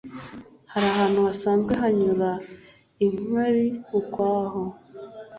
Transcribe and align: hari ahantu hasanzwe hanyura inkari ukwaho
hari 0.71 0.85
ahantu 0.93 1.19
hasanzwe 1.27 1.73
hanyura 1.81 2.29
inkari 3.05 3.65
ukwaho 3.99 4.63